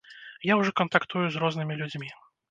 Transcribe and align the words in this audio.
Я 0.51 0.55
ўжо 0.61 0.71
кантактую 0.79 1.25
з 1.35 1.41
рознымі 1.43 1.77
людзьмі. 1.83 2.09